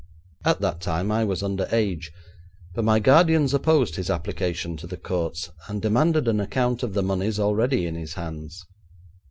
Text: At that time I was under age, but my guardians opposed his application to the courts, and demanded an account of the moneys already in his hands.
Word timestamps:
At 0.43 0.61
that 0.61 0.81
time 0.81 1.11
I 1.11 1.23
was 1.23 1.43
under 1.43 1.67
age, 1.71 2.11
but 2.73 2.83
my 2.83 2.97
guardians 2.97 3.53
opposed 3.53 3.97
his 3.97 4.09
application 4.09 4.75
to 4.77 4.87
the 4.87 4.97
courts, 4.97 5.51
and 5.67 5.79
demanded 5.79 6.27
an 6.27 6.39
account 6.39 6.81
of 6.81 6.95
the 6.95 7.03
moneys 7.03 7.39
already 7.39 7.85
in 7.85 7.93
his 7.93 8.15
hands. 8.15 8.65